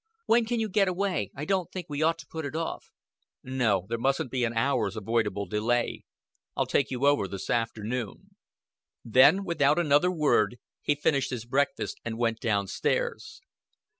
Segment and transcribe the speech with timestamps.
[0.25, 1.29] "When can you get away?
[1.35, 2.89] I don't think we ought to put it off."
[3.43, 3.85] "No.
[3.87, 6.05] There mustn't be an hour's avoidable delay.
[6.57, 8.35] I'll take you over this afternoon."
[9.05, 13.41] Then, without another word, he finished his breakfast and went down stairs.